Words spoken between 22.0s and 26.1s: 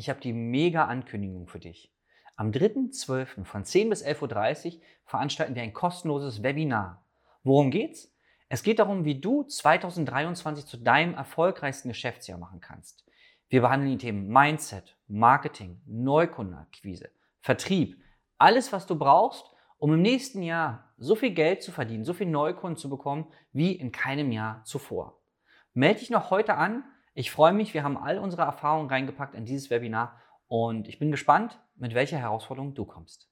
so viel Neukunden zu bekommen wie in keinem Jahr zuvor. Melde dich